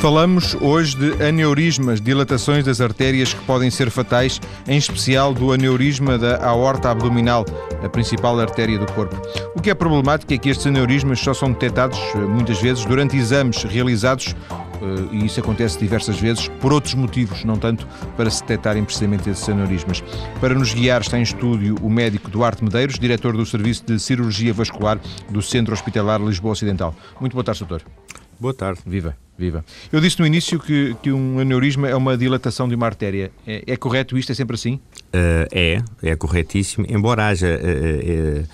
[0.00, 6.16] Falamos hoje de aneurismas, dilatações das artérias que podem ser fatais, em especial do aneurisma
[6.16, 7.44] da aorta abdominal,
[7.82, 9.20] a principal artéria do corpo.
[9.56, 13.16] O que é problemático é que estes aneurismas só são detectados, eh, muitas vezes, durante
[13.16, 14.36] exames realizados
[14.80, 17.84] eh, e isso acontece diversas vezes por outros motivos, não tanto
[18.16, 20.00] para se detectarem precisamente esses aneurismas.
[20.40, 24.54] Para nos guiar está em estúdio o médico Duarte Medeiros, diretor do Serviço de Cirurgia
[24.54, 26.94] Vascular do Centro Hospitalar Lisboa Ocidental.
[27.20, 27.82] Muito boa tarde, doutor.
[28.38, 28.80] Boa tarde.
[28.86, 29.64] Viva, viva.
[29.92, 33.30] Eu disse no início que, que um aneurisma é uma dilatação de uma artéria.
[33.46, 34.32] É, é correto isto?
[34.32, 34.74] É sempre assim?
[34.74, 36.84] Uh, é, é corretíssimo.
[36.88, 38.48] Embora haja uh, uh,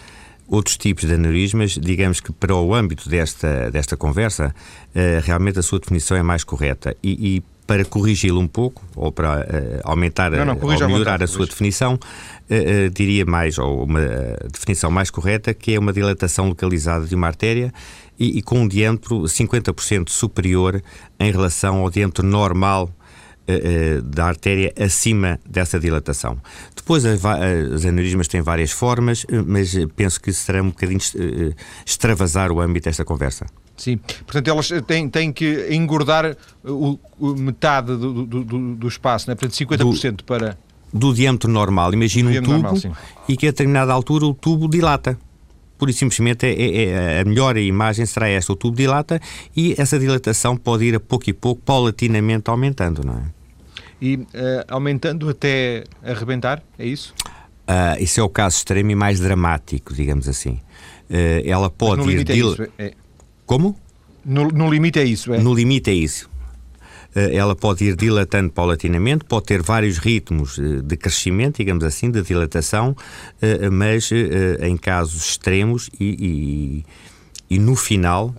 [0.46, 4.54] outros tipos de aneurismas, digamos que para o âmbito desta, desta conversa,
[5.22, 6.94] realmente a sua definição é mais correta.
[7.02, 11.24] E, e para corrigi-lo um pouco, ou para uh, aumentar não, não, ou melhorar a,
[11.24, 14.00] a sua definição, uh, uh, diria mais, ou uma
[14.52, 17.72] definição mais correta, que é uma dilatação localizada de uma artéria
[18.18, 20.82] e, e com um diâmetro 50% superior
[21.18, 22.90] em relação ao diâmetro normal
[24.04, 26.38] da artéria acima dessa dilatação.
[26.74, 30.98] Depois, as aneurismas têm várias formas, mas penso que será um bocadinho
[31.84, 33.44] extravasar o âmbito desta conversa.
[33.76, 39.28] Sim, portanto elas têm, têm que engordar o, o metade do, do, do, do espaço,
[39.28, 39.34] né?
[39.34, 40.56] portanto 50% do, para...
[40.92, 41.92] Do diâmetro normal.
[41.92, 42.74] Imagina um tubo normal,
[43.28, 45.18] e que a determinada altura o tubo dilata
[45.84, 48.52] pura e simplesmente é, é, é, a melhor imagem será esta.
[48.52, 49.20] O tubo dilata
[49.56, 53.24] e essa dilatação pode ir a pouco e pouco, paulatinamente aumentando, não é?
[54.00, 54.26] E uh,
[54.68, 57.14] aumentando até arrebentar, é isso?
[57.68, 60.60] Uh, isso é o caso extremo e mais dramático, digamos assim.
[61.08, 62.24] Uh, ela pode ir.
[62.24, 62.48] Dil...
[62.48, 62.92] é isso, é...
[63.46, 63.76] Como?
[64.24, 65.38] No, no limite é isso, é?
[65.38, 66.30] No limite é isso.
[67.14, 72.10] Eh, ela pode ir dilatando paulatinamente, pode ter vários ritmos eh, de crescimento, digamos assim,
[72.10, 72.96] de dilatação,
[73.40, 74.10] eh, mas
[74.60, 76.84] em casos extremos e,
[77.50, 78.34] e, e no final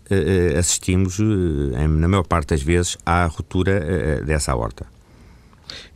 [0.57, 4.85] assistimos, na maior parte das vezes, à ruptura dessa aorta.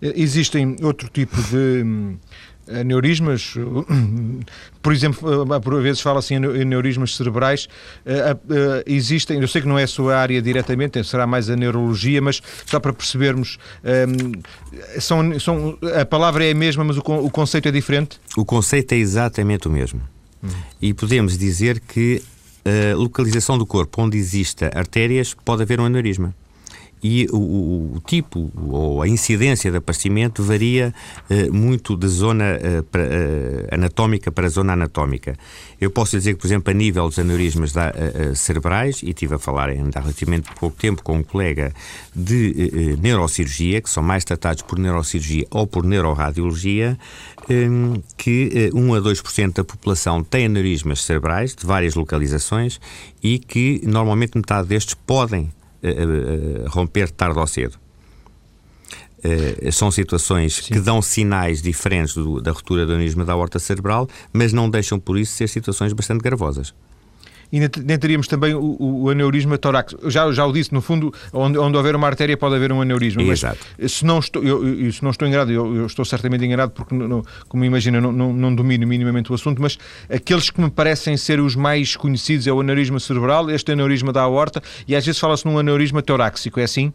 [0.01, 2.17] Existem outro tipo de hum,
[2.79, 3.55] aneurismas,
[4.81, 7.67] por exemplo, por vezes fala-se em aneurismas cerebrais,
[8.05, 11.55] eh, eh, existem, eu sei que não é a sua área diretamente, será mais a
[11.55, 14.41] neurologia, mas só para percebermos, ehm,
[14.99, 18.19] são, são, a palavra é a mesma, mas o, o conceito é diferente?
[18.37, 20.01] O conceito é exatamente o mesmo.
[20.43, 20.49] Hum.
[20.81, 22.21] E podemos dizer que
[22.65, 26.33] a localização do corpo onde exista artérias pode haver um aneurisma
[27.03, 30.93] e o, o, tipo ou a incidência de aparecimento varia
[31.29, 35.35] eh, muito de zona eh, para, eh, anatómica para zona anatómica.
[35.79, 39.09] Eu posso dizer que, por exemplo, a nível dos aneurismas da, eh, eh, cerebrais, e
[39.09, 41.73] estive a falar ainda há relativamente pouco tempo com um colega
[42.13, 46.97] de eh, neurocirurgia, que são mais tratados por neurocirurgia ou por neuroradiologia,
[48.15, 52.79] que 1 a 2% da população tem aneurismas cerebrais de várias localizações
[53.23, 55.51] e que normalmente metade destes podem
[56.67, 57.77] romper tarde ou cedo.
[59.19, 60.73] Uh, são situações Sim.
[60.73, 64.97] que dão sinais diferentes do, da ruptura do aneurysma da aorta cerebral, mas não deixam
[64.97, 66.73] por isso ser situações bastante gravosas
[67.51, 70.09] e nem teríamos também o, o, aneurisma torácico.
[70.09, 73.23] Já, já o disse, no fundo, onde, onde houver uma artéria pode haver um aneurisma.
[73.23, 73.65] Exato.
[73.77, 76.93] Mas se não estou, eu, se não estou enganado, eu, eu estou certamente enganado porque,
[76.93, 79.77] não, como imagina, não, não, não, domino minimamente o assunto, mas
[80.09, 84.21] aqueles que me parecem ser os mais conhecidos é o aneurisma cerebral, este aneurisma da
[84.21, 86.93] aorta e às vezes fala-se num aneurisma torácico, é assim?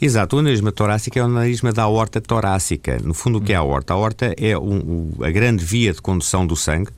[0.00, 2.98] Exato, o aneurisma torácico é o aneurisma da aorta torácica.
[3.04, 3.92] No fundo, o que é a aorta?
[3.92, 6.90] A aorta é um, a grande via de condução do sangue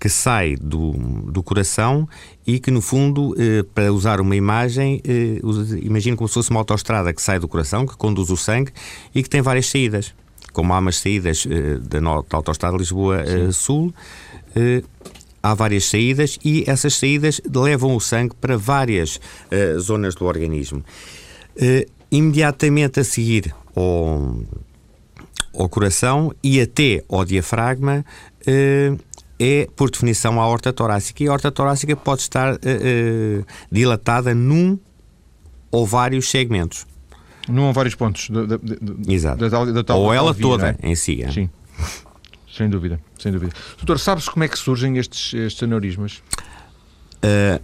[0.00, 0.92] que sai do,
[1.30, 2.08] do coração
[2.46, 5.40] e que, no fundo, eh, para usar uma imagem, eh,
[5.82, 8.72] imagino como se fosse uma autoestrada que sai do coração, que conduz o sangue
[9.14, 10.14] e que tem várias saídas.
[10.54, 13.92] Como há umas saídas eh, da, da autoestrada Lisboa-Sul,
[14.56, 14.82] eh,
[15.42, 20.82] há várias saídas e essas saídas levam o sangue para várias eh, zonas do organismo.
[21.56, 24.40] Eh, imediatamente a seguir ao,
[25.54, 28.04] ao coração e até ao diafragma,
[29.40, 31.24] é, por definição, a aorta torácica.
[31.24, 34.78] E a aorta torácica pode estar uh, uh, dilatada num
[35.70, 36.86] ou vários segmentos.
[37.48, 38.28] Num ou vários pontos.
[38.28, 39.48] Da, da, da, Exato.
[39.48, 40.90] Da, tal, ou ela via, toda é?
[40.90, 41.22] em si.
[41.22, 41.32] É?
[41.32, 41.48] Sim.
[42.54, 43.52] Sem dúvida, sem dúvida.
[43.78, 46.22] Doutor, sabes como é que surgem estes, estes aneurismas?
[47.24, 47.62] Uh,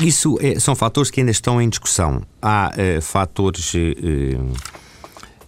[0.00, 2.22] isso é, são fatores que ainda estão em discussão.
[2.42, 3.78] Há uh, fatores, uh,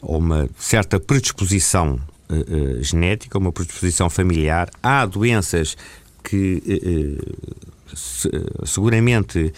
[0.00, 1.98] uma certa predisposição
[2.32, 4.68] uh, genética, uma predisposição familiar.
[4.82, 5.76] Há doenças
[6.22, 9.52] que uh, seguramente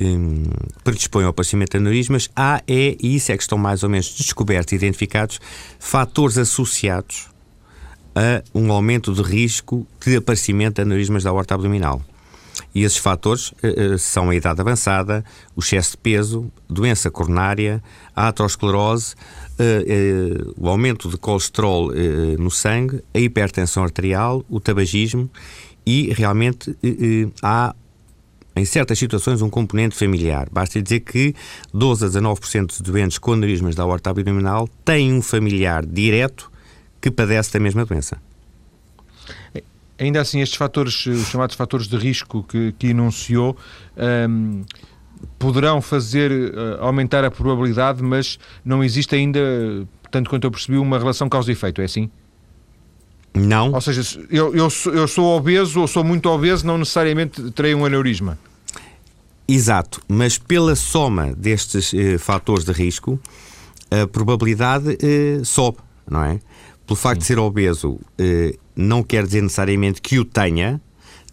[0.00, 0.44] um,
[0.84, 2.28] predispõem ao aparecimento de aneurismas.
[2.34, 5.40] Há, é, e isso é que estão mais ou menos descobertos e identificados,
[5.78, 7.28] fatores associados
[8.14, 12.02] a um aumento de risco de aparecimento de aneurismas da aorta abdominal.
[12.74, 15.24] E esses fatores uh, são a idade avançada,
[15.54, 17.82] o excesso de peso, doença coronária,
[18.14, 19.14] a aterosclerose,
[20.56, 21.90] o aumento de colesterol
[22.38, 25.30] no sangue, a hipertensão arterial, o tabagismo
[25.84, 26.76] e realmente
[27.42, 27.74] há
[28.56, 30.48] em certas situações, um componente familiar.
[30.50, 31.34] Basta dizer que
[31.74, 36.50] 12 a 19% de doentes com aneurismas da aorta abdominal têm um familiar direto
[36.98, 38.20] que padece da mesma doença.
[39.98, 43.56] Ainda assim, estes fatores, os chamados fatores de risco que, que enunciou,
[44.28, 44.64] um,
[45.38, 49.40] poderão fazer uh, aumentar a probabilidade, mas não existe ainda,
[50.10, 52.10] tanto quanto eu percebi, uma relação causa efeito, é assim?
[53.34, 53.72] Não.
[53.72, 57.74] Ou seja, eu, eu, sou, eu sou obeso ou sou muito obeso, não necessariamente terei
[57.74, 58.38] um aneurisma.
[59.46, 63.20] Exato, mas pela soma destes eh, fatores de risco,
[63.90, 65.78] a probabilidade eh, sobe,
[66.10, 66.40] não é?
[66.84, 67.20] Pelo facto Sim.
[67.20, 70.80] de ser obeso, eh, não quer dizer necessariamente que o tenha,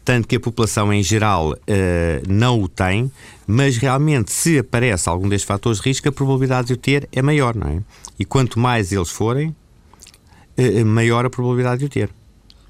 [0.05, 3.11] tanto que a população em geral eh, não o tem,
[3.47, 7.21] mas realmente se aparece algum destes fatores de risco, a probabilidade de o ter é
[7.21, 7.81] maior, não é?
[8.17, 9.55] E quanto mais eles forem,
[10.57, 12.09] eh, maior a probabilidade de o ter.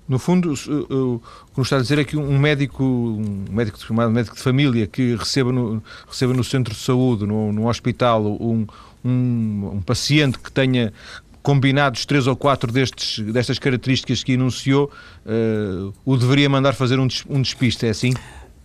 [0.08, 4.12] No fundo, o que nos está a dizer é que um médico, um médico chamado
[4.12, 8.68] médico de família que receba no, receba no centro de saúde, no, no hospital, um,
[9.04, 10.92] um, um paciente que tenha
[11.42, 14.92] combinados três ou quatro destes, destas características que enunciou,
[15.26, 18.14] uh, o deveria mandar fazer um, um despiste, é assim?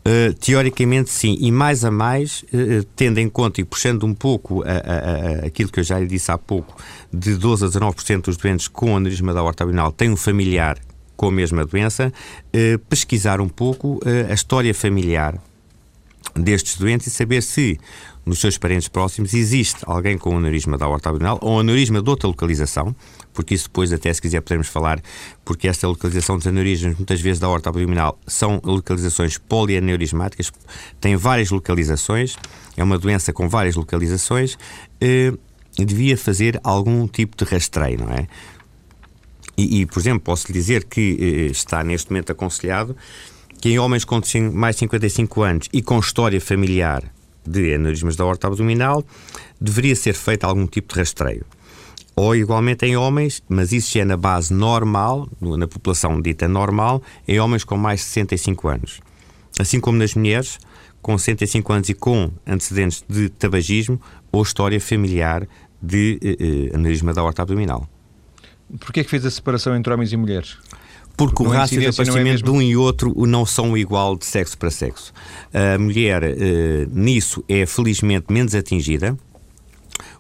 [0.09, 4.63] Uh, teoricamente sim, e mais a mais, uh, tendo em conta e puxando um pouco
[4.63, 6.77] a, a, a, aquilo que eu já lhe disse há pouco,
[7.13, 10.79] de 12 a 19% dos doentes com aneurisma da aorta abdominal têm um familiar
[11.19, 12.13] com a mesma doença,
[12.53, 15.35] eh, pesquisar um pouco eh, a história familiar
[16.43, 17.79] destes doentes e saber se
[18.25, 22.29] nos seus parentes próximos existe alguém com aneurisma da aorta abdominal ou aneurisma de outra
[22.29, 22.95] localização,
[23.33, 25.01] porque isso depois até se quiser podemos falar,
[25.45, 30.53] porque esta localização dos aneurismas muitas vezes da aorta abdominal são localizações polianeurismáticas,
[31.01, 32.37] tem várias localizações,
[32.77, 34.59] é uma doença com várias localizações,
[35.01, 35.33] eh,
[35.79, 38.27] devia fazer algum tipo de rastreio, não é?
[39.57, 42.97] E, e por exemplo, posso lhe dizer que eh, está neste momento aconselhado
[43.61, 44.21] que em homens com
[44.53, 47.03] mais de 55 anos e com história familiar
[47.47, 49.05] de aneurismas da horta abdominal,
[49.61, 51.45] deveria ser feito algum tipo de rastreio.
[52.15, 57.03] Ou igualmente em homens, mas isso já é na base normal, na população dita normal,
[57.27, 59.01] em homens com mais de 65 anos.
[59.59, 60.59] Assim como nas mulheres,
[61.01, 64.01] com 65 anos e com antecedentes de tabagismo
[64.33, 65.47] ou história familiar
[65.81, 67.89] de eh, eh aneurisma da horta abdominal.
[68.81, 70.59] Porquê é que fez a separação entre homens e mulheres?
[71.19, 74.25] Porque, o rácio de é aparecimento é de um e outro não são igual de
[74.25, 75.13] sexo para sexo.
[75.53, 79.19] A mulher, eh, nisso, é felizmente menos atingida.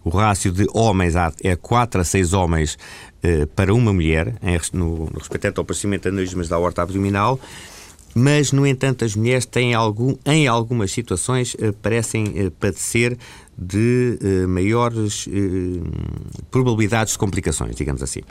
[0.05, 2.77] O rácio de homens é 4 a 6 homens
[3.23, 7.39] eh, para uma mulher, em, no, no respeito ao aparecimento de aneurismas da horta abdominal
[8.15, 13.17] mas, no entanto, as mulheres têm algum, em algumas situações eh, parecem padecer
[13.57, 14.19] de
[14.49, 15.29] maiores
[16.51, 18.23] probabilidades de complicações, digamos assim.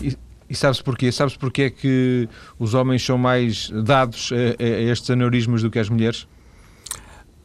[0.00, 0.16] E,
[0.50, 1.12] e sabe-se porquê?
[1.12, 5.78] Sabe-se porquê é que os homens são mais dados a, a, estes aneurismas do que
[5.78, 6.22] as mulheres?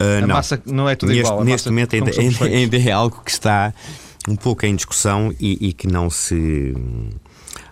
[0.02, 0.36] Uh, a não.
[0.36, 1.44] massa não é tudo neste, igual.
[1.44, 3.72] Neste momento ainda, ainda, ainda, é algo que está
[4.28, 6.74] um pouco em discussão e, e que não se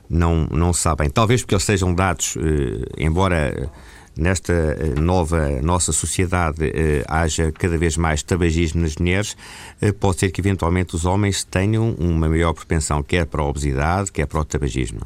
[0.07, 1.09] não, não sabem.
[1.09, 3.71] Talvez porque eles sejam dados, eh, embora
[4.15, 9.35] nesta eh, nova nossa sociedade eh, haja cada vez mais tabagismo nas mulheres,
[9.81, 14.11] eh, pode ser que eventualmente os homens tenham uma maior propensão quer para a obesidade,
[14.11, 15.01] quer para o tabagismo.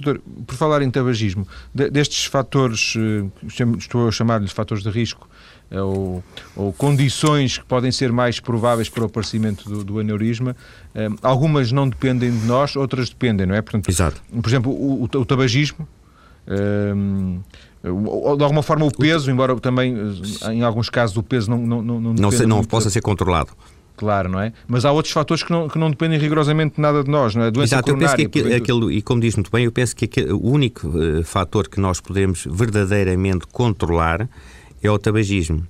[0.00, 3.24] Doutor, por falar em tabagismo, destes fatores, eh,
[3.76, 5.28] estou a chamar-lhes fatores de risco,
[5.70, 6.22] eh, ou,
[6.56, 10.56] ou, condições que podem ser mais prováveis para o aparecimento do, do aneurisma,
[10.94, 13.60] um, algumas não dependem de nós, outras dependem, não é?
[13.60, 14.22] Portanto, Exato.
[14.40, 15.86] Por exemplo, o, o, tabagismo,
[16.46, 17.40] um,
[17.84, 19.94] de alguma forma o peso, embora também
[20.50, 23.50] em alguns casos o peso não não não, não, não, não possa ser controlado.
[23.98, 24.52] Claro, não é?
[24.68, 27.42] Mas há outros fatores que não, que não dependem rigorosamente de nada de nós, não
[27.42, 27.50] é?
[27.50, 30.04] Doença Exato, eu penso que aquilo, aquilo, e como diz muito bem, eu penso que
[30.04, 34.28] aquele, o único uh, fator que nós podemos verdadeiramente controlar
[34.80, 35.66] é o tabagismo.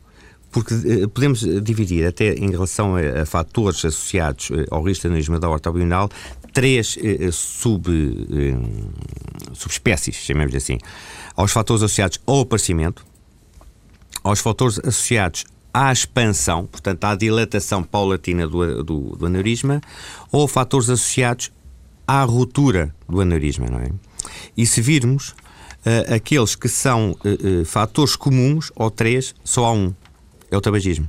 [0.52, 5.06] Porque uh, podemos dividir, até em relação a, a fatores associados uh, ao risco de
[5.06, 6.10] aneurisma da horta abdominal,
[6.52, 6.98] três
[7.32, 7.88] sub,
[9.54, 10.76] subespécies, chamemos assim.
[11.34, 13.06] Aos fatores associados ao aparecimento,
[14.22, 19.80] aos fatores associados à expansão, portanto, à dilatação paulatina do, do, do aneurisma,
[20.32, 21.52] ou fatores associados
[22.06, 23.90] à ruptura do aneurisma, não é?
[24.56, 29.72] E se virmos uh, aqueles que são uh, uh, fatores comuns, ou três, só há
[29.72, 29.94] um,
[30.50, 31.08] é o tabagismo.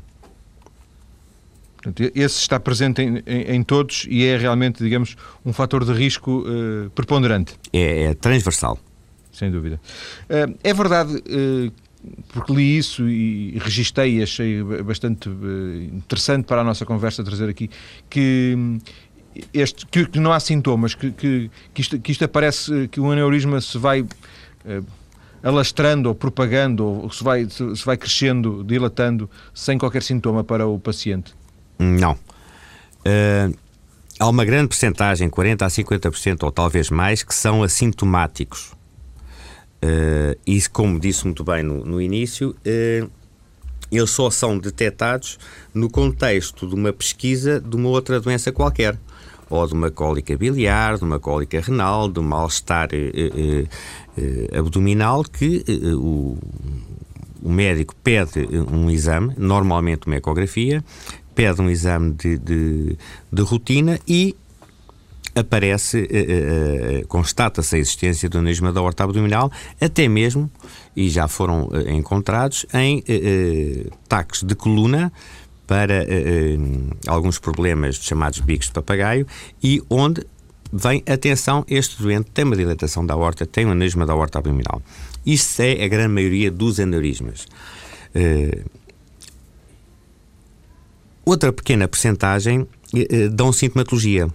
[1.78, 5.94] Portanto, esse está presente em, em, em, todos e é realmente, digamos, um fator de
[5.94, 6.44] risco
[6.94, 7.56] preponderante.
[7.72, 8.78] É, é transversal.
[9.32, 9.80] Sem dúvida.
[10.62, 11.24] é verdade
[12.30, 17.50] porque li isso e registrei e achei bastante eh, interessante para a nossa conversa trazer
[17.50, 17.70] aqui,
[18.10, 18.80] que
[19.54, 23.12] este, que, que não há sintomas, que, que, que, isto, que isto aparece, que o
[23.12, 24.08] aneurisma se vai uh,
[25.44, 30.80] alastrando ou propagando, ou se vai, se, vai crescendo, dilatando, sem qualquer sintoma para o
[30.80, 31.34] paciente?
[31.78, 32.14] Não.
[32.14, 33.56] Uh,
[34.20, 38.74] há uma grande percentagem, 40% a 50% ou talvez mais, que são assintomáticos.
[39.82, 43.10] Uh, e como disse muito bem no, no início, uh,
[43.92, 45.40] eles só são detectados
[45.74, 48.98] no contexto de uma pesquisa de uma outra doença qualquer.
[49.50, 55.66] Ou de uma cólica biliar, de uma cólica renal, de um mal-estar uh, abdominal, que
[55.96, 56.38] o,
[57.42, 60.84] o médico pede um exame, normalmente uma ecografia,
[61.34, 62.98] pede um exame de, de,
[63.32, 64.36] de rotina e
[65.36, 70.50] aparece, uh, uh, constata-se a existência do aneurisma da horta abdominal, até mesmo,
[70.96, 73.04] e já foram uh, encontrados, em
[74.08, 75.12] taques de coluna
[75.68, 76.04] para
[77.08, 79.28] alguns problemas chamados bicos de papagaio
[79.62, 80.26] e onde
[80.74, 84.82] vem, atenção, este doente tem uma dilatação da horta, tem um aneurisma da horta abdominal.
[85.24, 87.46] Isso é a grande maioria dos aneurismas.
[91.24, 92.68] outra pequena percentagem
[93.32, 94.28] dão sintomatologia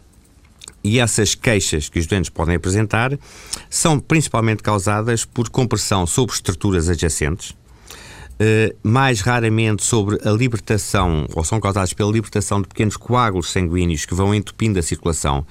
[0.85, 3.19] e essas queixas que os doentes podem apresentar
[3.71, 7.55] são principalmente causadas por compressão sobre estruturas adjacentes,
[8.35, 14.05] Uh, mais raramente sobre a libertação, ou são causadas pela libertação de pequenos coágulos sanguíneos
[14.05, 15.47] que vão entupindo a circulação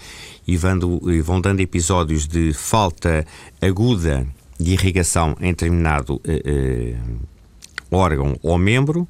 [0.46, 3.26] e vão, dando episódios de falta
[3.62, 4.28] aguda
[4.60, 9.08] de irrigação em determinado uh, uh, órgão ou membro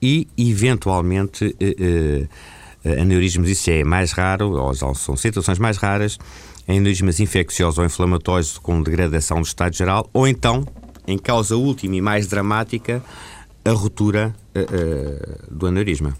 [0.00, 1.54] e, eventualmente,
[2.84, 6.18] uh, aneurismas, isso é mais raro, ou são situações mais raras,
[6.68, 10.66] aneurismas infecciosos ou inflamatórios com degradação do estado geral, ou então,
[11.06, 13.02] em causa última e mais dramática,
[13.64, 16.14] a ruptura uh, uh, do aneurisma.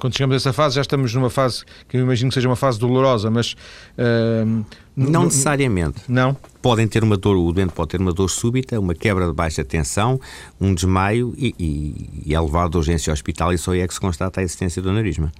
[0.00, 2.56] Quando chegamos a essa fase, já estamos numa fase que eu imagino que seja uma
[2.56, 3.52] fase dolorosa, mas.
[3.96, 4.64] Uh,
[4.96, 6.00] não necessariamente.
[6.08, 6.36] Não?
[6.60, 9.64] Podem ter uma dor, o doente pode ter uma dor súbita, uma quebra de baixa
[9.64, 10.20] tensão,
[10.60, 13.94] um desmaio e, e, e é levado de urgência ao hospital e só é que
[13.94, 15.30] se constata a existência do aneurisma.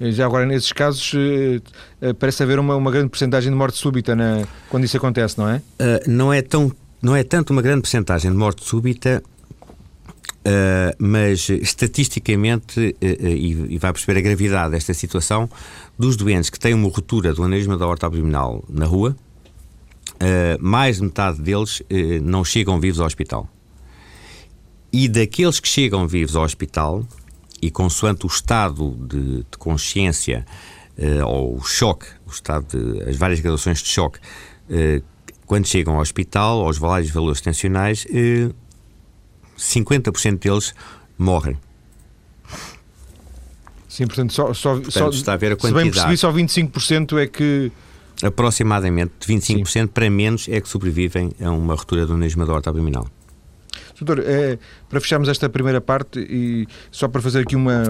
[0.00, 1.60] Já agora, nesses casos, eh,
[2.00, 5.48] eh, parece haver uma, uma grande porcentagem de morte súbita na, quando isso acontece, não
[5.48, 5.56] é?
[5.56, 11.48] Uh, não, é tão, não é tanto uma grande porcentagem de morte súbita, uh, mas
[11.48, 15.48] estatisticamente, uh, e, e, vai perceber a gravidade desta situação,
[15.96, 19.16] dos doentes que têm uma ruptura do aneurisma da horta abdominal na rua,
[20.60, 21.82] mais de metade deles
[22.22, 23.48] não chegam vivos ao hospital.
[24.92, 27.04] E daqueles que chegam vivos ao hospital,
[27.62, 30.44] e consoante o estado de, de consciência
[30.98, 35.02] uh, ou o choque, o estado de, as várias graduações de choque, uh,
[35.46, 38.50] quando chegam ao hospital, aos vários valores tensionais, uh, eh,
[39.56, 40.74] 50% deles
[41.16, 41.56] morrem.
[43.88, 45.84] Sim, portanto, só, só, portanto, só está a ver a quantidade.
[45.84, 47.70] Se bem percebi, só 25% é que.
[48.22, 49.86] Aproximadamente 25% Sim.
[49.86, 53.06] para menos é que sobrevivem a uma ruptura do aneurisma da horta abdominal.
[54.02, 57.84] Doutor, é, para fecharmos esta primeira parte e só para fazer aqui uma,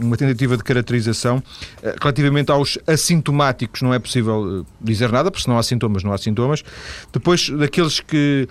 [0.00, 1.42] uma tentativa de caracterização,
[1.82, 6.02] eh, relativamente aos assintomáticos não é possível eh, dizer nada, porque se não há sintomas,
[6.02, 6.64] não há sintomas.
[7.12, 8.48] Depois, daqueles que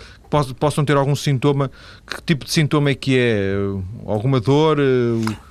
[0.60, 1.72] possam ter algum sintoma,
[2.06, 3.56] que tipo de sintoma é que é?
[4.06, 4.78] Alguma dor?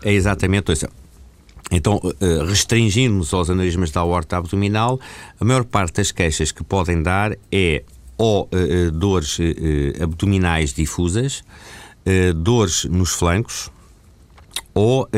[0.02, 0.86] É exatamente isso.
[1.70, 2.00] Então,
[2.46, 5.00] restringindo-nos aos aneurismas da aorta abdominal,
[5.40, 7.82] a maior parte das queixas que podem dar é
[8.16, 11.42] ou uh, dores uh, abdominais difusas,
[12.36, 13.68] dores nos flancos,
[14.72, 15.08] ou,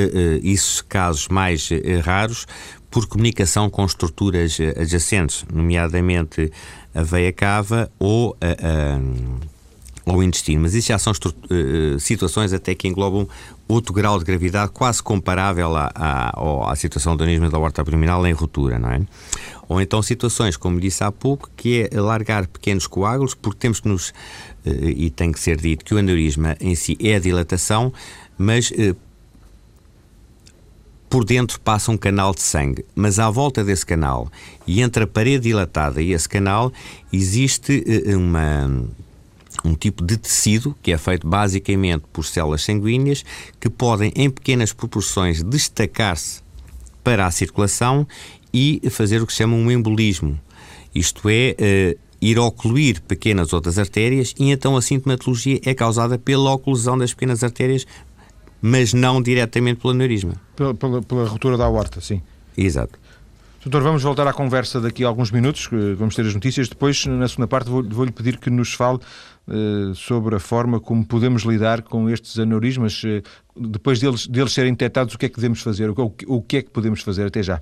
[0.43, 1.69] isso casos mais
[2.03, 2.47] raros,
[2.91, 6.51] por comunicação com estruturas adjacentes, nomeadamente
[6.95, 8.99] a veia cava ou a,
[10.11, 10.63] o intestino.
[10.63, 11.13] Mas isso já são
[11.99, 13.29] situações até que englobam
[13.69, 18.27] outro grau de gravidade quase comparável à, à, à situação do anismo da horta abdominal
[18.27, 19.03] em ruptura, não é?
[19.69, 23.89] Ou então situações, como disse há pouco, que é alargar pequenos coágulos, porque temos que
[23.89, 24.15] nos.
[24.65, 27.93] Eh, e tem que ser dito que o aneurisma em si é a dilatação,
[28.39, 28.95] mas eh,
[31.11, 34.31] por dentro passa um canal de sangue, mas à volta desse canal
[34.67, 36.73] e entre a parede dilatada e esse canal
[37.13, 38.89] existe eh, uma,
[39.67, 43.25] um tipo de tecido que é feito basicamente por células sanguíneas
[43.59, 46.43] que podem, em pequenas proporções, destacar-se
[47.03, 48.07] para a circulação
[48.53, 50.39] e fazer o que se chama um embolismo.
[50.95, 56.53] Isto é, uh, ir ocluir pequenas outras artérias e então a sintomatologia é causada pela
[56.53, 57.87] oclusão das pequenas artérias,
[58.61, 60.35] mas não diretamente pelo aneurisma.
[60.57, 62.21] Pela, pela, pela ruptura da aorta, sim.
[62.57, 62.99] Exato.
[63.63, 66.69] Doutor, vamos voltar à conversa daqui a alguns minutos, vamos ter as notícias.
[66.69, 68.99] Depois, na segunda parte, vou-lhe vou pedir que nos fale
[69.95, 73.03] sobre a forma como podemos lidar com estes aneurismas.
[73.03, 73.23] Uh,
[73.57, 75.91] depois deles, deles serem detectados, o que é que devemos fazer?
[75.91, 77.27] O que é que podemos fazer?
[77.27, 77.61] Até já.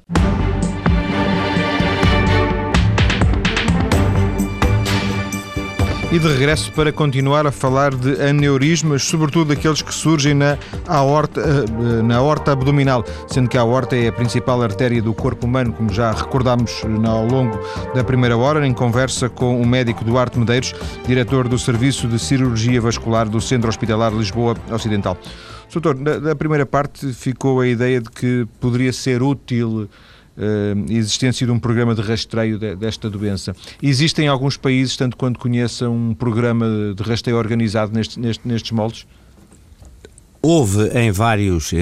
[6.13, 11.41] E de regresso para continuar a falar de aneurismas, sobretudo aqueles que surgem na aorta,
[11.41, 15.73] eh, na aorta abdominal, sendo que a aorta é a principal artéria do corpo humano,
[15.73, 17.59] como já recordámos ao longo
[17.93, 20.73] da primeira hora, em conversa com o médico Duarte Medeiros,
[21.07, 25.19] diretor do Serviço de Cirurgia Vascular do Centro Hospitalar Lisboa Ocidental.
[25.73, 29.91] Doutor, na primeira parte ficou a ideia de que poderia ser útil
[30.89, 33.55] existência de um programa de rastreio de, desta doença.
[33.83, 39.07] Existem alguns países, tanto quanto conheça, um programa de rastreio organizado neste, neste, nestes moldes?
[40.43, 41.79] Houve em vários, uh, uh,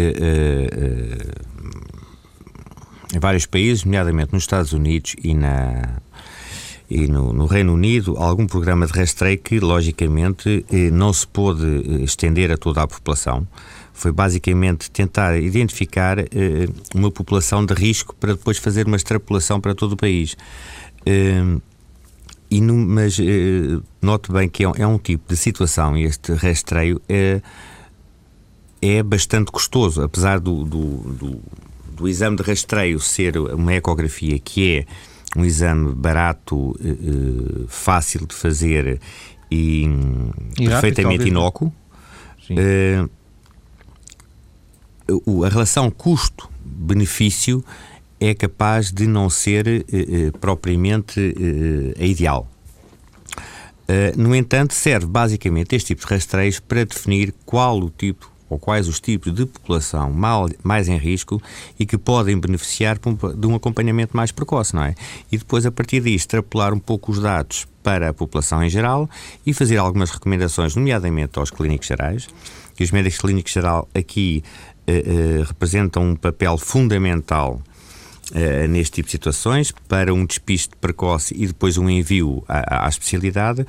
[3.14, 5.98] em vários países, nomeadamente nos Estados Unidos e, na,
[6.88, 12.50] e no, no, Reino Unido, algum programa de rastreio que, logicamente, não se pôde estender
[12.50, 13.46] a toda a população
[13.94, 16.24] foi basicamente tentar identificar uh,
[16.94, 20.36] uma população de risco para depois fazer uma extrapolação para todo o país.
[21.06, 21.62] Uh,
[22.50, 26.34] e no, mas uh, note bem que é um, é um, tipo de situação, este
[26.34, 27.40] rastreio é,
[28.82, 31.40] é bastante custoso, apesar do, do, do,
[31.96, 34.86] do exame de rastreio ser uma ecografia que é
[35.36, 36.76] um exame barato,
[37.66, 39.00] fácil de fazer
[39.50, 39.88] e,
[40.58, 41.72] e perfeitamente inócuo.
[42.50, 43.08] Uh,
[45.44, 47.64] a relação custo-benefício
[48.20, 52.48] é capaz de não ser eh, eh propriamente eh, a ideal.
[53.86, 58.58] Uh, no entanto, serve basicamente este tipo de rastreios para definir qual o tipo ou
[58.58, 61.42] quais os tipos de população mal, mais em risco
[61.78, 64.94] e que podem beneficiar de um acompanhamento mais precoce, não é?
[65.30, 69.08] E depois, a partir disso, extrapolar um pouco os dados para a população em geral
[69.44, 72.28] e fazer algumas recomendações, nomeadamente aos clínicos gerais,
[72.74, 74.42] que os médicos clínicos geral aqui
[75.46, 77.60] representam um papel fundamental
[78.32, 82.88] Uh, neste tipo de situações para um despiste precoce e depois um envio à, à
[82.88, 83.66] especialidade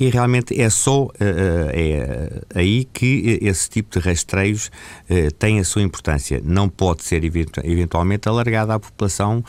[0.00, 4.70] e realmente é só uh, é aí que esse tipo de rastreios
[5.10, 6.40] uh, tem a sua importância.
[6.42, 9.44] Não pode ser eventualmente alargado à população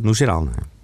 [0.00, 0.44] no geral.
[0.44, 0.77] Não é?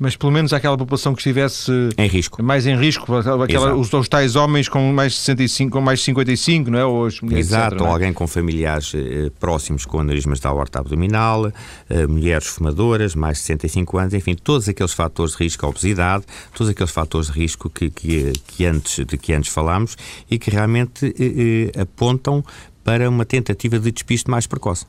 [0.00, 2.42] Mas pelo menos aquela população que estivesse em risco.
[2.42, 6.04] mais em risco, aquela, os, os, tais homens com mais de 65, com mais de
[6.06, 6.84] 55, não é?
[6.84, 7.90] Ou as mulheres, Exato, etc, ou é?
[7.90, 11.52] alguém com familiares eh, próximos com aneurismas da aorta abdominal,
[11.88, 16.24] eh, mulheres fumadoras, mais de 65 anos, enfim, todos aqueles fatores de risco, a obesidade,
[16.54, 19.96] todos aqueles fatores de risco que, que, que antes, de que antes falámos
[20.30, 22.44] e que realmente eh, eh apontam
[22.84, 24.86] para uma tentativa de despiste mais precoce.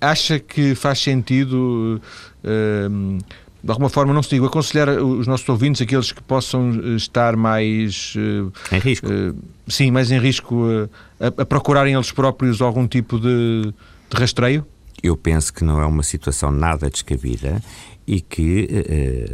[0.00, 2.00] Acha que faz sentido
[2.44, 3.18] uh,
[3.62, 7.36] de alguma forma, não se digo, aconselhar os nossos ouvintes, aqueles que possam eh, estar
[7.36, 8.14] mais.
[8.16, 9.06] Eh, em risco?
[9.06, 13.72] Uh, sim, mais em risco, uh, a, a, procurarem eles próprios algum tipo de,
[14.10, 14.64] de, rastreio?
[15.02, 17.60] Eu penso que não é uma situação nada descabida
[18.06, 18.68] e que,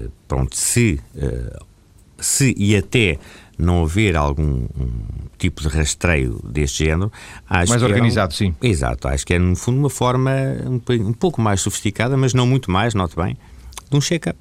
[0.07, 0.99] uh, pronto, se,
[2.19, 3.19] se e até
[3.59, 4.91] não haver algum um
[5.39, 7.13] tipo de rastreio deste género,
[7.49, 8.55] acho mais organizado, é um, sim.
[8.63, 10.33] Exato, acho que é no fundo uma forma
[10.65, 13.37] um, um pouco mais sofisticada, mas não muito mais, note bem
[13.91, 14.39] de um check-up.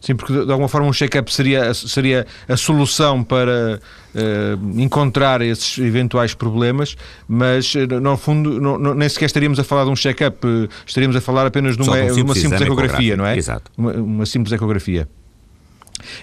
[0.00, 3.80] Sim, porque de alguma forma um check-up seria, seria a solução para
[4.14, 6.96] uh, encontrar esses eventuais problemas,
[7.26, 10.68] mas eh, no fundo não, não, nem sequer estaríamos a falar de um check-up, eh,
[10.86, 13.36] estaríamos a falar apenas de uma, um simples, uma simples ecografia, não é?
[13.36, 13.70] Exato.
[13.76, 15.08] Uma, uma, simples ecografia.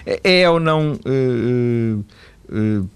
[0.06, 0.94] É, é ou não.
[1.04, 2.02] Uh,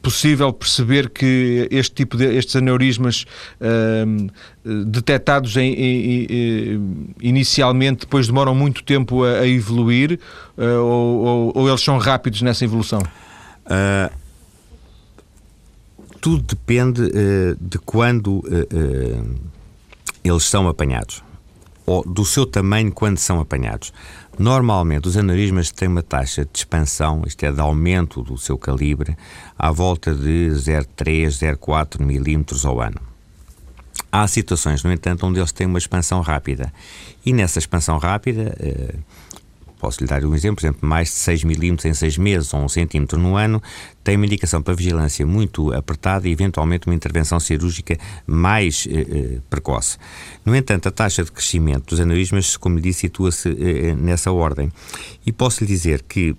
[0.01, 3.27] possível perceber que este tipo de estes aneurismas
[3.61, 4.31] uh,
[4.87, 10.21] detectados em, em, em, inicialmente depois demoram muito tempo a, a evoluir
[10.57, 13.01] ou, ou, ou, eles são rápidos nessa evolução?
[13.67, 14.13] Uh,
[16.21, 17.03] tudo depende
[17.59, 18.45] de quando
[20.23, 21.23] eles são apanhados
[21.91, 23.93] ou do seu tamanho quando são apanhados.
[24.41, 29.15] Normalmente, os aneurismas têm uma taxa de expansão, isto é, de aumento do seu calibre,
[29.59, 32.99] à volta de 0,3, 0,4 milímetros ao ano.
[34.11, 36.73] Há situações, no entanto, onde eles têm uma expansão rápida.
[37.25, 38.95] E nessa expansão rápida, eh,
[39.81, 42.61] Posso lhe dar um exemplo, por exemplo, mais de 6 milímetros em 6 meses ou
[42.61, 43.63] 1 centímetro no ano
[44.05, 49.39] tem uma indicação para vigilância muito apertada e eventualmente uma intervenção cirúrgica mais eh, eh,
[49.49, 49.97] precoce.
[50.45, 54.31] No entanto, a taxa de crescimento dos aneurismas, como lhe disse, situa-se eh, eh, nessa
[54.31, 54.71] ordem.
[55.25, 56.37] E posso lhe dizer que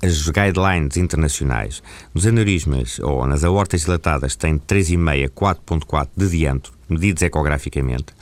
[0.00, 1.82] as guidelines internacionais
[2.14, 8.14] nos aneurismas ou nas aortas dilatadas têm 3,5 a 4,4 de diâmetro, medidos ecograficamente,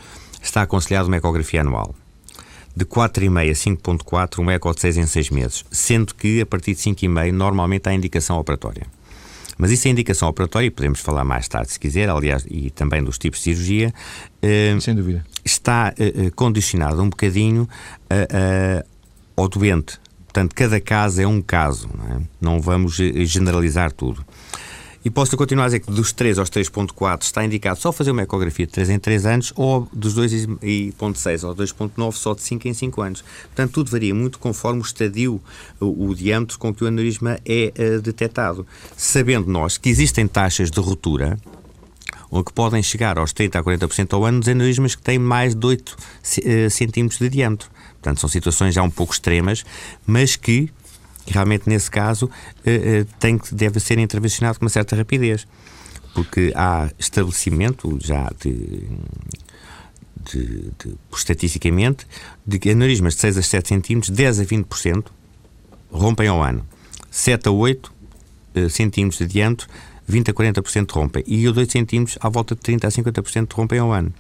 [0.42, 1.94] está aconselhado uma ecografia anual.
[2.76, 6.74] De 4,5 a 5,4, um eco de 6 em 6 meses, sendo que a partir
[6.74, 8.86] de 5,5 normalmente há indicação operatória.
[9.56, 13.02] Mas isso é indicação operatória, e podemos falar mais tarde se quiser, aliás, e também
[13.02, 13.94] dos tipos de cirurgia.
[14.42, 15.24] Uh, Sem dúvida.
[15.44, 17.68] Está uh, condicionado um bocadinho
[19.36, 20.00] ao doente.
[20.24, 22.20] Portanto, cada caso é um caso, não, é?
[22.40, 24.24] não vamos generalizar tudo.
[25.04, 28.22] E posso continuar a dizer que dos 3 aos 3.4 está indicado só fazer uma
[28.22, 32.72] ecografia de 3 em 3 anos ou dos 2.6 ao 2.9 só de 5 em
[32.72, 33.24] 5 anos.
[33.42, 35.38] Portanto, tudo varia muito conforme o estadio,
[35.78, 38.66] o, o diâmetro com que o aneurisma é uh, detectado.
[38.96, 41.38] Sabendo nós que existem taxas de ruptura
[42.30, 45.54] ou que podem chegar aos 30% a 40% ao ano dos aneurismas que têm mais
[45.54, 45.96] de 8 uh,
[46.46, 47.68] eh, centímetros de diâmetro.
[47.92, 49.66] Portanto, são situações já um pouco extremas,
[50.06, 50.70] mas que
[51.26, 52.30] realmente nesse caso
[52.64, 55.46] eh, eh, tem que, deve ser intervencionado com uma certa rapidez,
[56.14, 58.88] porque há estabelecimento já de,
[60.30, 62.06] de, de, estatisticamente
[62.46, 65.04] de que aneurismas de 6 a 7 centímetros, 10 a 20%
[65.90, 66.66] rompem ao ano.
[67.10, 67.92] 7 a 8
[68.56, 69.68] uh, centímetros de diâmetro,
[70.06, 71.24] 20 a 40% rompem.
[71.26, 74.12] E os 8 centímetros, à volta de 30 a 50% rompem ao ano.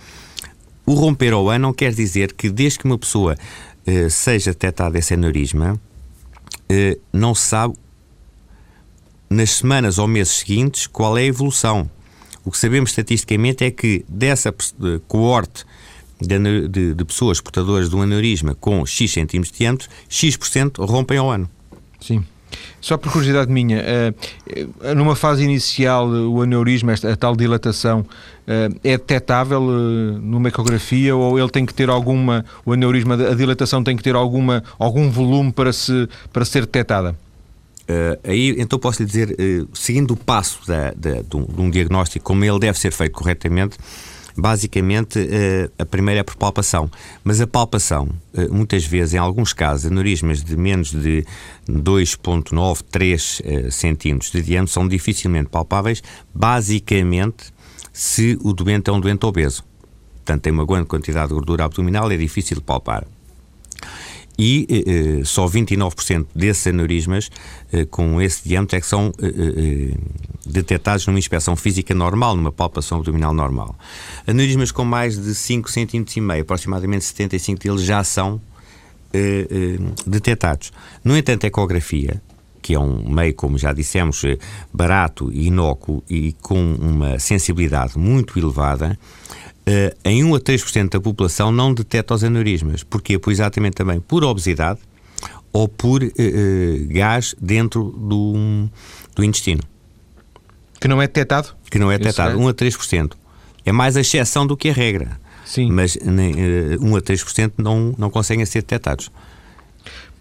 [0.86, 3.36] O romper ao ano não quer dizer que desde que uma pessoa
[3.86, 5.80] uh, seja detectada esse aneurisma,
[6.68, 7.74] eh, não se sabe
[9.28, 11.90] nas semanas ou meses seguintes qual é a evolução.
[12.44, 14.54] O que sabemos estatisticamente é que dessa
[15.08, 15.64] coorte
[16.20, 21.18] de, de, de pessoas portadoras de um aneurisma com X centímetros de diâmetro, X% rompem
[21.18, 21.48] ao ano.
[22.00, 22.24] Sim.
[22.80, 28.78] Só por curiosidade minha, uh, numa fase inicial, o aneurisma, esta, a tal dilatação, uh,
[28.84, 33.82] é detectável uh, numa ecografia ou ele tem que ter alguma, o aneurisma, a dilatação
[33.82, 37.16] tem que ter alguma, algum volume para, se, para ser detectada?
[38.26, 39.36] aí, então posso lhe dizer,
[39.74, 43.12] seguindo o passo da, da, de, um, de um diagnóstico, como ele deve ser feito
[43.12, 43.76] corretamente,
[44.36, 46.90] basicamente eh, a primeira é por palpação.
[47.22, 51.24] Mas a palpação, eh, muitas vezes, em alguns casos, aneurismas de menos de
[51.68, 56.02] 2,9, 3 eh, centímetros de diâmetro são dificilmente palpáveis,
[56.34, 57.52] basicamente
[57.92, 59.64] se o doente é um doente obeso.
[60.16, 63.06] Portanto, tem uma grande quantidade de gordura abdominal, é difícil de palpar
[64.38, 67.30] e eh, só 29% desses aneurismas
[67.72, 69.96] eh, com esse diâmetro é que são eh,
[70.46, 73.76] detectados numa inspeção física normal, numa palpação abdominal normal.
[74.26, 78.40] Aneurismas com mais de 5 cm e meio, aproximadamente 75 deles já são
[80.06, 80.72] detectados.
[81.02, 82.20] No entanto, a ecografia,
[82.60, 84.22] que é um meio, como já dissemos,
[84.72, 88.98] barato e inócuo e com uma sensibilidade muito elevada,
[89.68, 92.82] uh, em 1 a 3% da população não detecta os aneurismas.
[92.82, 93.18] Porquê?
[93.18, 94.80] Pois exatamente também por obesidade
[95.52, 96.00] ou por
[96.88, 98.68] gás dentro do,
[99.14, 99.62] do intestino.
[100.84, 101.48] Que não é detectado?
[101.70, 102.36] Que não é detectado, é...
[102.36, 103.12] 1 a 3%.
[103.64, 105.18] É mais a exceção do que a regra.
[105.46, 105.72] Sim.
[105.72, 105.98] Mas uh,
[106.78, 109.10] 1 a 3% não, não conseguem ser detectados.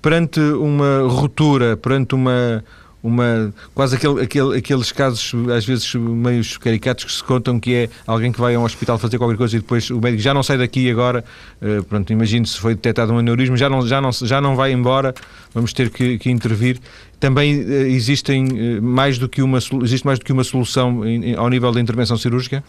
[0.01, 2.63] Perante uma ruptura, perante uma
[3.03, 7.89] uma quase aquele, aquele, aqueles casos às vezes meio caricatos que se contam que é
[8.07, 10.41] alguém que vai a um hospital fazer qualquer coisa e depois o médico já não
[10.41, 11.25] sai daqui agora
[11.61, 14.71] uh, pronto, imagino se foi detectado um aneurisma já não, já não, já não vai
[14.71, 15.13] embora
[15.53, 16.79] vamos ter que, que intervir
[17.23, 21.01] também uh, existem uh, mais do que uma existe mais do que uma solução
[21.37, 22.61] ao nível da intervenção cirúrgica?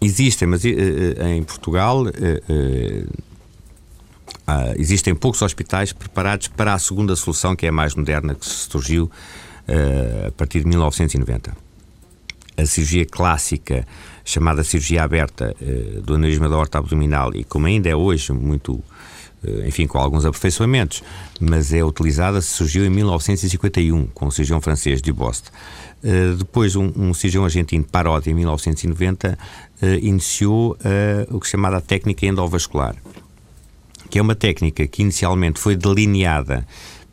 [0.00, 2.04] Existem, mas em Portugal
[4.76, 9.10] existem poucos hospitais preparados para a segunda solução, que é a mais moderna, que surgiu
[10.26, 11.56] a partir de 1990.
[12.56, 13.86] A cirurgia clássica,
[14.24, 15.56] chamada cirurgia aberta
[16.02, 18.82] do aneurisma da horta abdominal, e como ainda é hoje muito,
[19.66, 21.02] enfim, com alguns aperfeiçoamentos,
[21.40, 25.50] mas é utilizada, surgiu em 1951, com o cirurgião francês Dubost.
[26.38, 29.38] depois, um, um cirurgião argentino, Parodi, em 1990,
[30.02, 30.76] iniciou
[31.30, 32.96] o que se chamava a técnica endovascular
[34.14, 36.64] que é uma técnica que inicialmente foi delineada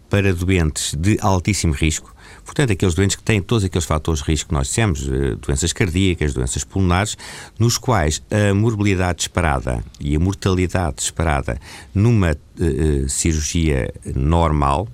[0.08, 2.11] para doentes de altíssimo risco,
[2.46, 5.74] portanto, aqueles doentes que têm todos aqueles fatores de risco que nós dissemos, eh, doenças
[5.74, 7.18] cardíacas, doenças pulmonares,
[7.58, 11.60] nos quais a morbilidade esperada e a mortalidade esperada
[11.94, 14.88] numa uh, cirurgia normal,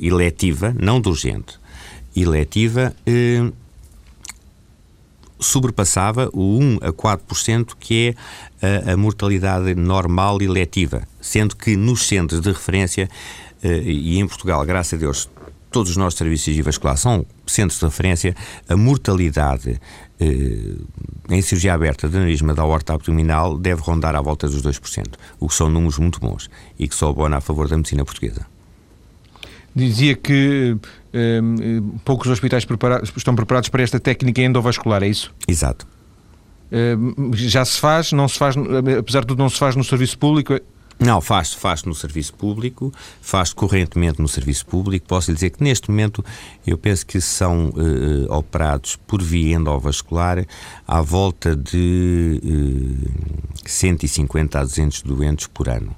[0.00, 1.58] eletiva, não de urgente,
[2.14, 2.94] eletiva,
[5.40, 8.14] sobrepassava o 1 a 4% que
[8.60, 13.08] é a, a mortalidade normal e letiva, sendo que nos centros de referência,
[13.62, 15.28] eh, e em Portugal, graças a Deus,
[15.70, 18.34] todos os nossos serviços de vascular são centros de referência,
[18.68, 19.80] a mortalidade
[20.20, 20.74] eh,
[21.30, 25.48] em cirurgia aberta de aneurisma da horta abdominal deve rondar à volta dos 2%, o
[25.48, 28.46] que são números muito bons e que só abona a favor da medicina portuguesa.
[29.74, 30.76] Dizia que
[31.14, 35.32] um, poucos hospitais preparados, estão preparados para esta técnica endovascular, é isso?
[35.46, 35.86] Exato.
[36.70, 38.56] Um, já se faz, não se faz,
[38.98, 40.58] apesar de tudo, não se faz no serviço público?
[41.00, 45.06] Não, faz, faz no serviço público, faz correntemente no serviço público.
[45.06, 46.24] Posso lhe dizer que neste momento
[46.66, 50.44] eu penso que são uh, operados por via endovascular
[50.86, 55.94] à volta de uh, 150 a 200 doentes por ano.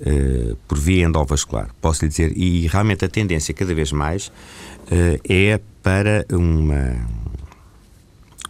[0.00, 4.30] Uh, por via endovascular, posso lhe dizer, e realmente a tendência cada vez mais
[5.26, 7.08] é para uma,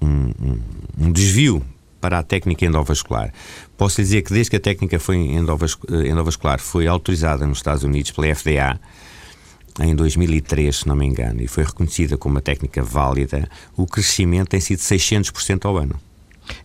[0.02, 0.60] um, um,
[0.98, 1.62] um desvio
[2.04, 3.32] para a técnica endovascular.
[3.78, 8.10] Posso lhe dizer que desde que a técnica foi endovascular foi autorizada nos Estados Unidos
[8.10, 8.78] pela FDA,
[9.80, 14.48] em 2003, se não me engano, e foi reconhecida como uma técnica válida, o crescimento
[14.48, 15.98] tem sido 600% ao ano.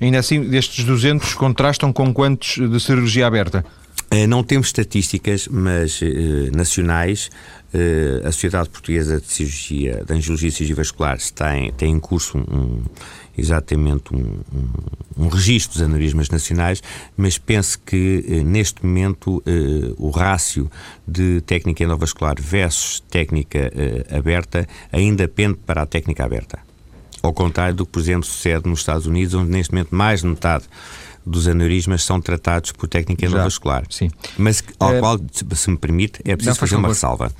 [0.02, 3.63] Ainda assim, destes 200 contrastam com quantos de cirurgia aberta?
[4.12, 7.30] Eh, não temos estatísticas, mas eh, nacionais.
[7.73, 12.38] Eh, a Sociedade Portuguesa de Cirurgia, de Angiologia e Cirurgia Vascular tem, tem em curso
[12.38, 12.82] um,
[13.39, 16.82] exatamente um, um, um registro dos aneurismas nacionais,
[17.17, 20.69] mas penso que eh, neste momento eh, o rácio
[21.08, 26.60] de técnica endovascular versus técnica eh, aberta ainda pende para a técnica aberta.
[27.21, 30.28] Ao contrário do que, por exemplo, sucede nos Estados Unidos, onde neste momento mais de
[30.28, 30.65] metade
[31.25, 33.84] dos aneurismas são tratados por técnica endovascular.
[33.89, 34.10] sim.
[34.38, 34.99] Mas ao é...
[34.99, 35.19] qual,
[35.54, 37.32] se me permite, é preciso Não, fazer uma ressalva.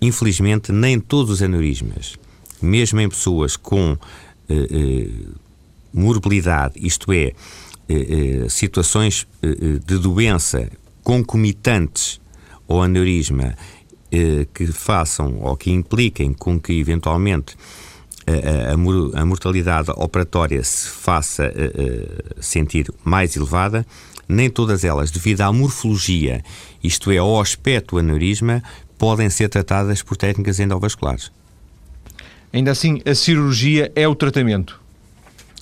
[0.00, 2.16] Infelizmente, nem todos os aneurismas,
[2.60, 3.96] mesmo em pessoas com
[5.92, 7.32] morbilidade, isto é,
[7.88, 10.68] eh, situações de doença
[11.02, 12.20] concomitantes
[12.68, 13.54] ao aneurisma
[14.54, 17.56] que façam ou que impliquem com que eventualmente
[19.14, 21.52] a mortalidade operatória se faça
[22.40, 23.86] sentir mais elevada,
[24.28, 26.42] nem todas elas, devido à morfologia,
[26.82, 28.62] isto é, ao aspecto do aneurisma,
[28.98, 31.30] podem ser tratadas por técnicas endovasculares.
[32.52, 34.80] Ainda assim, a cirurgia é o tratamento?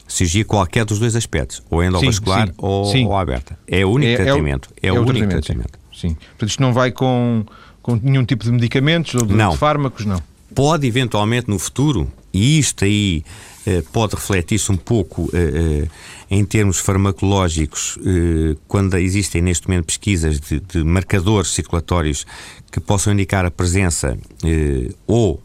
[0.06, 3.06] Cirurgia qualquer dos dois aspectos, ou endovascular sim, sim, ou, sim.
[3.06, 3.58] ou, aberta.
[3.66, 4.68] É o único é, tratamento.
[4.82, 5.44] É, o, é, é o único tratamento.
[5.44, 5.78] tratamento.
[5.92, 6.14] Sim.
[6.14, 7.44] Portanto, isto não vai com,
[7.80, 10.22] com nenhum tipo de medicamentos ou de, de fármacos, não?
[10.54, 13.24] Pode eventualmente no futuro, e isto aí
[13.66, 15.88] eh, pode refletir-se um pouco eh, eh,
[16.30, 22.26] em termos farmacológicos, eh, quando existem neste momento pesquisas de, de, marcadores circulatórios
[22.70, 25.42] que possam indicar a presença eh, ou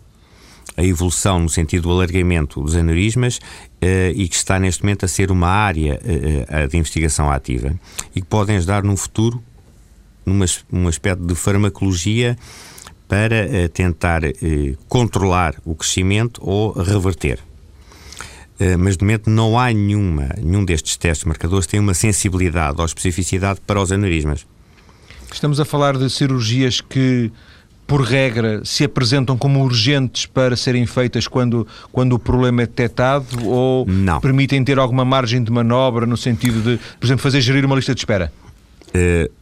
[0.80, 5.10] a evolução no sentido do alargamento dos aneurismas uh, e que está neste momento a
[5.10, 7.78] ser uma área uh, de investigação ativa
[8.15, 9.44] e que podem ajudar no futuro
[10.26, 12.38] num um aspecto de farmacologia
[13.08, 14.22] para tentar
[14.88, 17.39] controlar o crescimento ou reverter.
[18.78, 23.60] mas de momento não há nenhuma, nenhum destes testes marcadores tem uma sensibilidade ou especificidade
[23.65, 24.46] para os aneurismas.
[25.34, 27.32] Estamos a falar de cirurgias que
[27.89, 33.25] por regra, se apresentam como urgentes para serem feitas quando, quando o problema é detectado
[33.43, 34.21] ou Não.
[34.21, 37.95] permitem ter alguma margem de manobra no sentido de, por exemplo, fazer gerir uma lista
[37.95, 38.32] de espera?
[38.89, 39.34] Uh,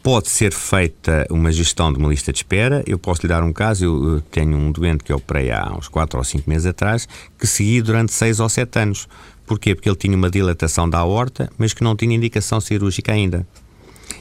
[0.00, 2.84] pode ser feita uma gestão de uma lista de espera.
[2.86, 3.84] Eu posso lhe dar um caso.
[3.84, 7.46] Eu tenho um doente que eu operei há uns 4 ou 5 meses atrás que
[7.46, 9.08] segui durante 6 ou 7 anos.
[9.44, 9.74] Porquê?
[9.74, 13.44] Porque ele tinha uma dilatação da aorta, mas que não tinha indicação cirúrgica ainda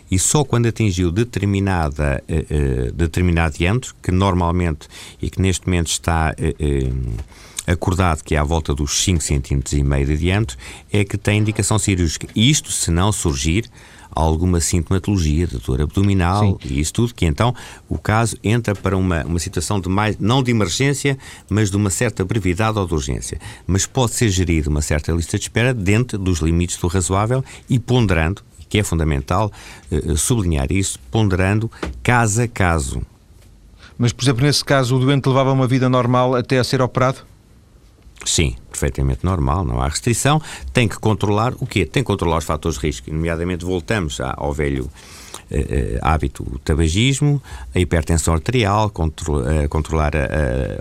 [0.10, 4.88] e só quando atingiu determinada, uh, uh, determinado diâmetro, que normalmente
[5.22, 9.84] e que neste momento está uh, acordado que é à volta dos 5 cm e
[9.84, 10.58] meio de diâmetro,
[10.92, 12.28] é que tem indicação cirúrgica.
[12.36, 13.70] Isto se não surgir
[14.10, 16.58] alguma sintomatologia de dor abdominal Sim.
[16.66, 17.54] e isso tudo, que então
[17.88, 21.18] o caso entra para uma, uma situação de mais, não de emergência,
[21.50, 23.40] mas de uma certa brevidade ou de urgência.
[23.68, 27.78] Mas pode ser gerido uma certa lista de espera dentro dos limites do razoável e
[27.78, 29.52] ponderando que é fundamental
[29.92, 31.72] uh, sublinhar isso, ponderando
[32.04, 33.02] caso a caso.
[33.98, 37.20] Mas, por exemplo, nesse caso, o doente levava uma vida normal até a ser operado?
[38.24, 40.42] Sim, perfeitamente normal, não há restrição.
[40.74, 41.86] Tem que controlar o quê?
[41.86, 43.12] Tem que controlar os fatores de risco.
[43.12, 44.90] Nomeadamente, voltamos ao velho
[45.50, 47.42] eh, hábito, o tabagismo,
[47.74, 50.12] a hipertensão arterial, contro, controlar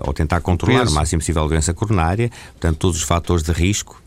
[0.00, 3.52] ou tentar controlar o, o máximo possível a doença coronária, portanto, todos os fatores de
[3.52, 4.02] risco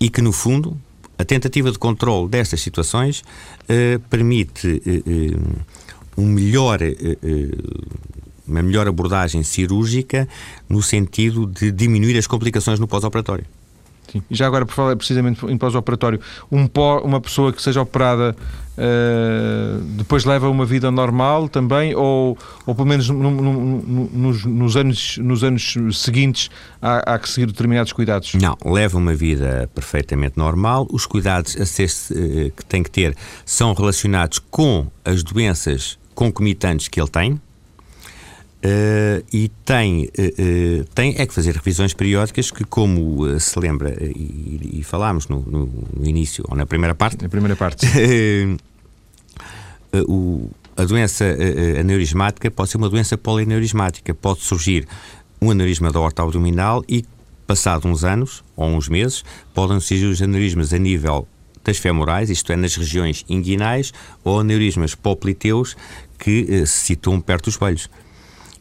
[0.00, 0.76] e que, no fundo,
[1.22, 6.78] a tentativa de controle destas situações uh, permite uh, um melhor,
[8.46, 10.28] uma melhor abordagem cirúrgica
[10.68, 13.46] no sentido de diminuir as complicações no pós-operatório.
[14.10, 14.22] Sim.
[14.30, 16.68] E já agora, por falar precisamente em pós-operatório, um
[17.04, 18.36] uma pessoa que seja operada
[18.76, 22.36] uh, depois leva uma vida normal também, ou,
[22.66, 27.28] ou pelo menos no, no, no, nos, nos, anos, nos anos seguintes há, há, que
[27.28, 28.34] seguir determinados cuidados?
[28.34, 30.86] Não, leva uma vida perfeitamente normal.
[30.90, 36.88] Os cuidados a ser, uh, que tem que ter são relacionados com as doenças concomitantes
[36.88, 37.40] que ele tem
[38.64, 44.78] Uh, e tem, uh, tem é que fazer revisões periódicas que, como se lembra, e,
[44.78, 47.20] e falámos no, no, início, ou na primeira parte...
[47.22, 47.86] Na primeira parte.
[50.06, 51.24] o, a doença
[51.78, 54.14] aneurismática pode ser uma doença polineurismática.
[54.14, 54.86] Pode surgir
[55.40, 57.04] um aneurisma da horta abdominal e,
[57.48, 61.26] passado uns anos ou uns meses, podem surgir os aneurismas a nível
[61.64, 65.76] das femorais, isto é, nas regiões inguinais, ou aneurismas popliteus
[66.16, 67.88] que se situam perto dos joelhos.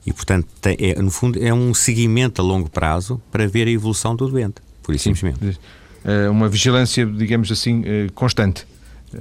[0.05, 4.15] E, portanto, é, no fundo, é um seguimento a longo prazo para ver a evolução
[4.15, 5.59] do doente, por isso simplesmente.
[6.03, 8.65] É uma vigilância, digamos assim, eh, constante.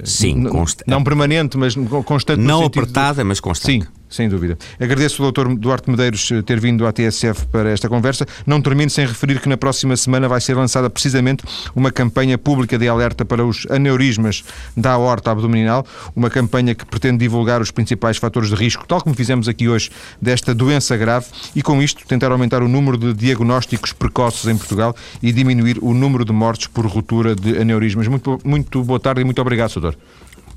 [0.03, 0.89] Sim, constante.
[0.89, 2.39] Não permanente, mas constante.
[2.39, 3.27] Não apertada, de...
[3.27, 3.83] mas constante.
[3.83, 4.57] Sim, sem dúvida.
[4.79, 5.47] Agradeço ao Dr.
[5.55, 8.27] Duarte Medeiros eh, ter vindo à TSF para esta conversa.
[8.45, 11.43] Não termino sem referir que na próxima semana vai ser lançada precisamente
[11.75, 14.43] uma campanha pública de alerta para os aneurismas
[14.75, 19.15] da aorta abdominal, uma campanha que pretende divulgar os principais fatores de risco, tal como
[19.15, 19.89] fizemos aqui hoje,
[20.21, 24.95] desta doença grave e com isto tentar aumentar o número de diagnósticos precoces em Portugal
[25.23, 28.07] e diminuir o número de mortes por ruptura de aneurismas.
[28.07, 29.95] Muito, muito boa tarde e muito obrigado, Sr.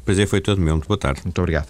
[0.04, 0.74] Pois é, foi todo meu.
[0.74, 1.20] Muito boa tarde.
[1.24, 1.68] Muito obrigado.